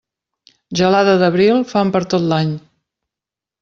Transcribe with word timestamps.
Gelada 0.79 1.13
d'abril, 1.25 1.63
fam 1.75 1.95
per 1.99 2.05
tot 2.17 2.29
l'any. 2.35 2.59